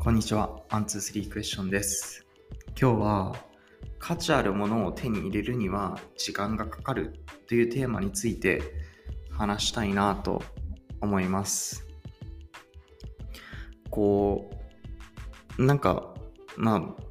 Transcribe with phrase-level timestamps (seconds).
[0.00, 0.60] こんにちは。
[0.70, 2.24] アンツースリークエスチョンです。
[2.80, 3.36] 今日は
[3.98, 7.14] 価値あるものを手に入れるには時間がかかる
[7.48, 8.62] というテーマについて
[9.28, 10.40] 話したいなと
[11.00, 11.84] 思います。
[13.90, 14.48] こ
[15.58, 16.14] う、なんか、
[16.56, 17.02] まあ、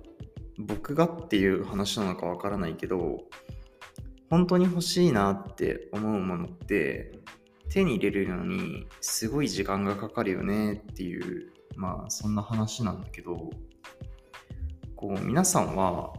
[0.58, 3.26] 僕がっていう話なのかわからないけど、
[4.30, 7.20] 本当に欲しいなって思うものって
[7.70, 13.50] 手に入れるのにすごい時間がかかるよねっていうまあそんな話なんだけど
[14.96, 16.12] こう皆さんは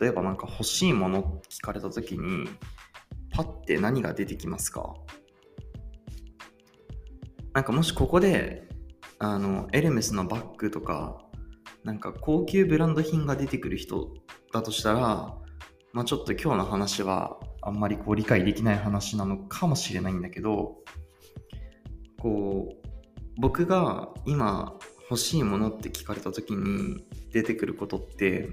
[0.00, 2.48] 例えばなんか欲しいもの聞かれた時に
[3.30, 4.94] パッて何が出てきますか？
[7.52, 8.68] なんかもしここで
[9.18, 11.18] あのエルメスのバッグとか
[11.84, 14.14] なんか高級ブランド品が出てくる人
[14.52, 15.34] だとしたら
[15.92, 20.78] まあちょっと今日の話はあんまりこう理解できない話なのかもしれないんだけど
[22.18, 22.76] こう
[23.38, 24.78] 僕が今
[25.12, 28.48] 欲しいものって聞かれた時に出てくることって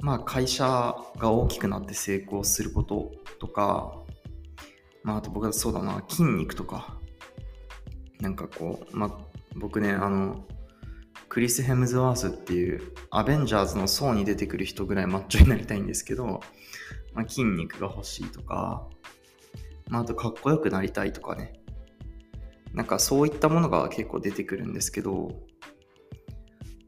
[0.00, 3.94] まあ会社が大きくなって成功することとか
[5.04, 6.96] まああと僕はそうだな筋肉とか
[8.20, 9.10] なんかこうまあ
[9.54, 10.44] 僕ねあの
[11.28, 16.40] クリス・ヘムズワースっていうアベンジャーズの層に出てくる人ぐらいマッチョになりたいんですけど、
[17.14, 18.88] まあ、筋肉が欲しいとか、
[19.86, 21.59] まあ、あとかっこよくなりたいとかね。
[22.72, 25.40] なんかそういったものが結構出てくるんですけど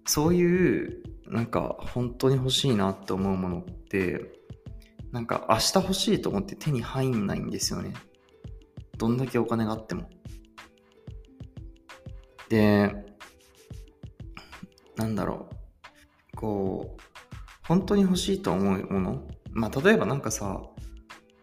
[0.06, 4.32] そういうなんか本当に欲しいなって思うものって
[5.10, 7.94] なんか明日欲しいと思って手に入んないんですよね。
[8.98, 10.08] どんだけお金があっても。
[12.48, 12.94] で
[14.96, 15.48] なんだろ
[16.32, 16.36] う。
[16.36, 17.02] こう
[17.66, 19.28] 本当に欲しいと思うもの。
[19.52, 20.62] まあ例えばなんかさ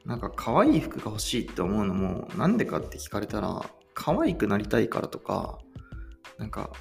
[0.05, 3.63] なんか可愛い服が欲しいって思うのもなんでかって聞かれたら
[4.00, 5.59] 可愛くなりたいからとか
[6.38, 6.72] なんか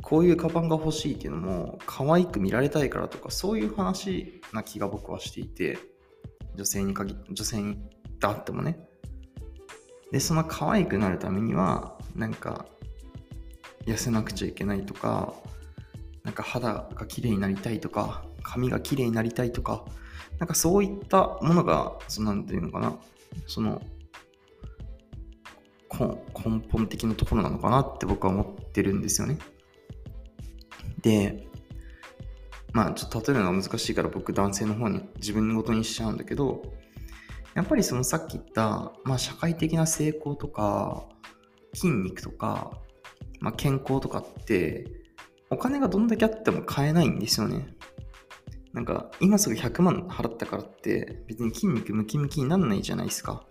[0.00, 5.78] こういうカバンが欲しいっていうのも可愛く見られたいからとかそういう話な気が僕はしていて
[6.56, 7.78] 女性に限女性に
[8.18, 8.78] だってもね。
[10.10, 12.66] でその可愛くなるためにはなんか
[13.84, 15.34] 痩せなくちゃいけないとか
[16.24, 19.84] なんか肌が綺麗になりたいとか髪が綺麗になりたいとか
[20.38, 22.96] なんかそういったものがそのなんていうのかな
[23.46, 23.80] その
[25.92, 29.38] 根本的なところなのかなって僕は思ってるんですよね
[31.02, 31.46] で
[32.72, 36.62] まあちょっと例えるのは難しいから僕男性の方に自分ごとにしちゃうんだけど
[37.54, 41.04] やっぱりそのさっき言った、まあ、社会的な成功とか
[41.74, 42.70] 筋肉とか
[43.40, 44.86] まあ、健康とかって
[45.48, 47.66] お金がどんだけあっても買えないんですよね。
[48.72, 53.44] なんか今すぐ100万払ったからって別に筋肉ムキムキになんないじゃないですか。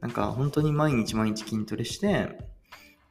[0.00, 2.38] なんか本当に毎日毎日筋トレして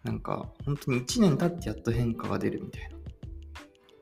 [0.03, 2.89] なんか本当に1年経ってやっと変化が出るみたいな。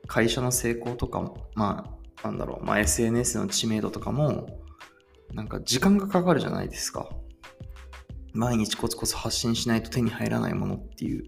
[0.06, 4.48] 会社の成功とかもまあなんだろう、まあ、SNS の知名度とかも
[5.32, 7.08] なんか時間がかかるじゃないですか。
[8.32, 11.24] 毎日コツコツ発信しないと手に入らないものっていう。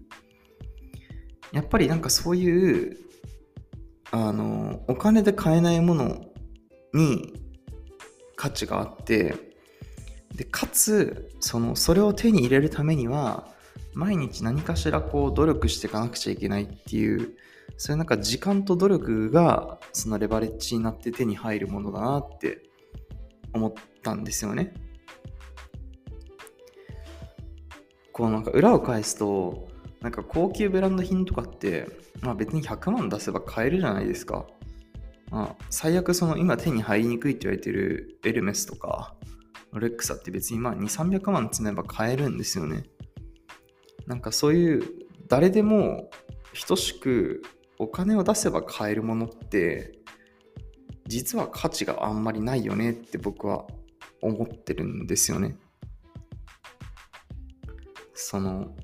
[1.51, 2.97] やっぱりなんかそういう
[4.11, 6.25] あのお金で買えないもの
[6.93, 7.33] に
[8.35, 9.50] 価値があって
[10.41, 13.47] でかつそのそれを手に入れるためには
[13.93, 17.35] 毎日何かしらこう努力していかなくちゃいけないっていう
[17.77, 22.63] そういうなんか時間と努力がそのレバレッジになって手に入るものだなって
[23.53, 24.73] 思ったんですよね。
[28.11, 29.67] こうなんか裏を返すと
[30.01, 31.87] なんか高級ブランド品とかって、
[32.21, 34.47] まあ別に100万出せば買えるじゃないですか。
[35.29, 39.15] まあ最悪その今手に入りにくいって言われてるエルメスとか、
[39.79, 42.83] レックサって別にまあ2、300万積めば買えるんですよね。
[44.07, 44.83] なんかそういう
[45.27, 46.09] 誰でも
[46.67, 47.41] 等しく
[47.79, 49.97] お金を出せば買えるものって
[51.07, 53.65] 実は価値があんまりないよねって僕は
[54.21, 55.57] 思ってるんですよね。
[58.13, 58.75] その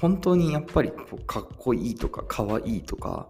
[0.00, 0.92] 本当にやっぱり
[1.26, 3.28] かっこいいとかかわいいとか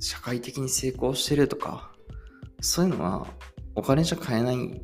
[0.00, 1.92] 社会的に成功してるとか
[2.60, 3.26] そういうのは
[3.74, 4.82] お金じゃ買えない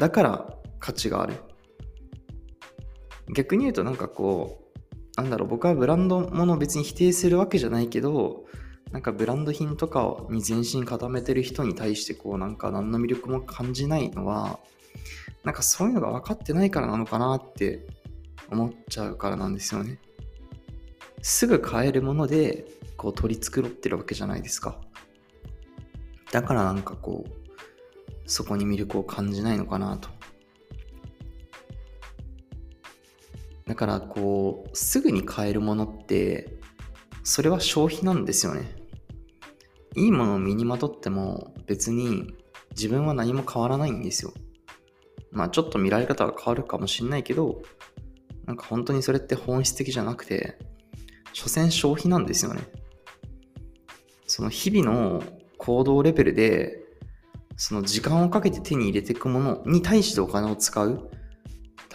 [0.00, 1.34] だから価値がある
[3.34, 4.62] 逆に言うとなんかこ
[5.18, 8.46] うなんだろう僕はブランドものを別に否定するわけじゃないけど
[8.92, 14.58] なんかブランド品とかに全身固めてる人に対してこうなんか何の魅力も感じないのは
[15.44, 17.86] なんかそういうのが分かってないからなのかなって
[18.50, 20.00] 思っちゃうからなんですよね。
[21.20, 22.64] すぐ買えるもので
[22.96, 24.80] こう取り繕ってるわけじゃないですか。
[26.32, 27.39] だからなんかこう
[28.30, 30.08] そこに魅力を感じないのかなと。
[33.66, 36.58] だからこうすぐに買えるものって
[37.24, 38.76] それは消費なんですよね。
[39.96, 42.32] いいものを身にまとっても別に
[42.70, 44.32] 自分は何も変わらないんですよ。
[45.32, 47.62] まあちょっと見られ方が変わるかもしんないけど、
[48.46, 50.56] なんか本当にそれって本質的じゃなくて、
[51.32, 52.62] 所詮消費なんですよね。
[54.28, 55.22] その日々の
[55.58, 56.84] 行動レベルで、
[57.60, 61.10] その時間をかけて手に入れていくものに対してお金を使う。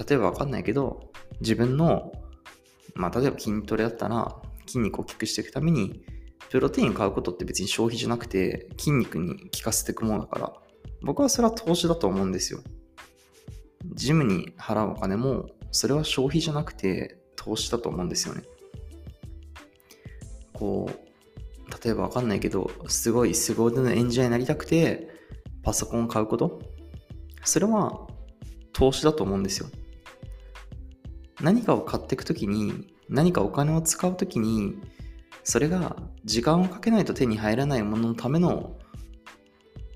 [0.08, 2.12] 例えばわかんないけど、自分の、
[2.94, 6.06] まあ例えば筋トレだったら、筋肉を大きくしていくために、
[6.52, 10.54] プロテイン買うことって別に消費じゃなくて、筋肉に効かせていくものだから、
[11.02, 12.60] 僕はそれは投資だと思うんですよ。
[13.96, 18.44] ジムに払うお金も、それは消費じゃなくて投資だと思うんですよね。
[20.54, 25.15] こう、例えばわかんないけど、すごい凄腕のエンジニアになりたくて、
[25.66, 26.62] パソコンを買うこと？
[27.44, 28.08] それは
[28.72, 29.68] 投資だと思うんですよ。
[31.42, 34.78] 何かを買っていくときに、何かお金を使うときに、
[35.44, 38.78] それが時間をかけないと手に入らないもののための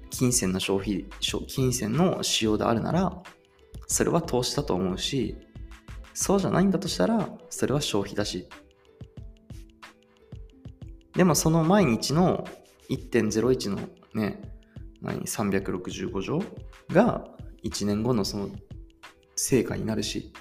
[0.09, 1.05] 金銭の消費、
[1.47, 3.23] 金銭の使用であるなら、
[3.87, 5.37] それは投資だと思うし、
[6.13, 8.49] そうじゃないんだとしたら、それは消費だし。
[11.13, 12.45] でもその毎日の
[12.89, 13.79] 1.01の
[14.13, 14.41] ね、
[15.01, 16.41] 何、365乗
[16.89, 17.25] が
[17.63, 18.49] 1年後のその
[19.35, 20.33] 成果になるし、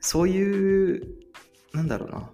[0.00, 1.16] そういう、
[1.72, 2.30] なんだろうな。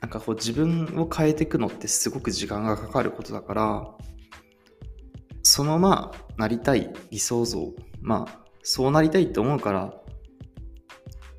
[0.00, 3.84] なんかこう自分を変えていくのってすごく時間がかかることだから、
[5.42, 9.94] そのまあ、なりたい理想像、まあ、そうなりたいと思うから、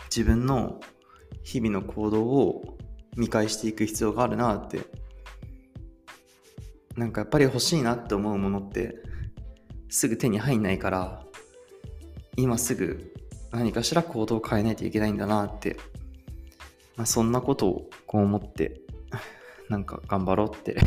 [0.06, 0.80] 自分の
[1.44, 2.78] 日々の行動を
[3.18, 4.80] 見返していく必要があるなって。
[6.96, 8.96] なんかやっぱり欲しいなって思うものって、
[9.90, 11.24] すぐ手に入んないから、
[12.38, 13.14] 今すぐ
[13.52, 15.78] 何かしら行動を変えないといけないんだなって
[16.98, 18.82] まあ、そんなことをこう思って、
[19.70, 20.78] なんか頑張ろうって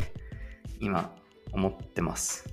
[0.81, 1.15] 今
[1.53, 2.49] 思ってます。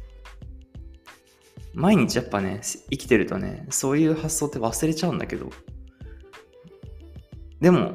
[1.74, 5.50] 毎日やっぱね、生きてるとね、そういう発想って忘れちゃうんだけど、
[7.60, 7.94] でも、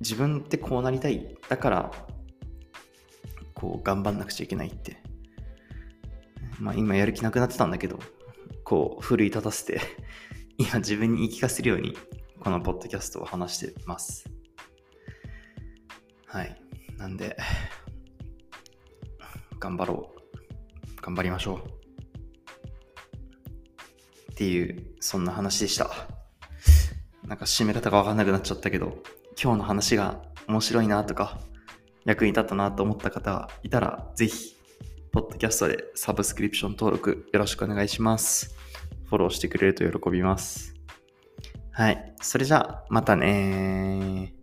[0.00, 1.36] 自分ってこうなりたい。
[1.48, 1.92] だから、
[3.60, 5.02] こう頑張んなくちゃいけないって。
[6.58, 7.98] まあ今やる気なくなってたんだけど、
[8.64, 9.80] こう奮い立たせて
[10.56, 11.96] 今自分に言い聞かせるように、
[12.40, 14.24] このポッドキャストを話してます。
[16.26, 16.56] はい。
[16.96, 17.36] なんで、
[19.58, 21.02] 頑張ろう。
[21.02, 21.58] 頑張りましょう。
[24.32, 25.90] っていう、そんな話でした。
[27.24, 29.02] なんか締め方がわかんなくなっちゃったけど、
[29.42, 31.40] 今日の話が面白いなとか、
[32.04, 34.56] 役に立ったなと思った方がいたら、ぜひ、
[35.12, 38.54] ポッドキャストでサブスクリプション登録よろしくお願いします。
[39.06, 40.74] フォローしてくれると喜びます。
[41.72, 42.14] はい。
[42.20, 44.39] それじゃあ、またね